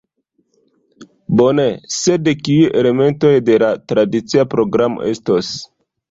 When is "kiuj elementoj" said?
2.47-3.33